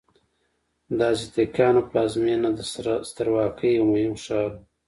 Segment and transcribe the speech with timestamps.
[0.97, 2.59] د ازتکانو پلازمینه د
[3.09, 4.55] سترواکۍ یو مهم ښار و.